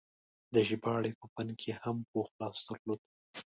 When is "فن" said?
1.33-1.49